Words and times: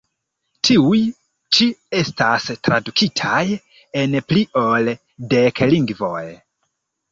Tiuj 0.69 1.01
ĉi 1.57 1.67
estas 1.99 2.47
tradukitaj 2.69 3.43
en 4.03 4.19
pli 4.33 4.43
ol 4.65 4.93
dek 5.37 5.65
lingvoj. 5.77 6.27